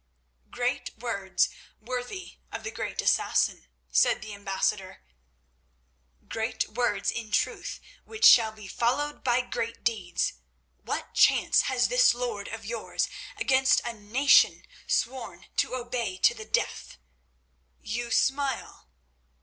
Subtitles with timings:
[0.49, 1.47] "Great words,
[1.79, 5.03] worthy of the Great Assassin," said the ambassador.
[6.27, 10.33] "Great words in truth, which shall be followed by great deeds.
[10.81, 16.45] What chance has this lord of yours against a nation sworn to obey to the
[16.45, 16.97] death?
[17.79, 18.89] You smile?